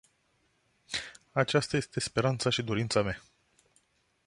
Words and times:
Aceasta 1.31 1.77
este 1.77 1.99
speranța 1.99 2.49
și 2.49 2.63
dorința 2.63 3.01
mea. 3.01 3.21